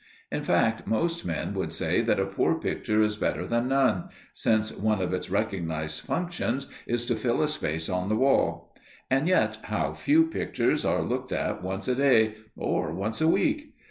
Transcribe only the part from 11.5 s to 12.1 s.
once a